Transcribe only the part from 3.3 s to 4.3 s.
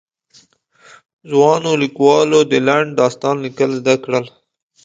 ليکل زده کړل.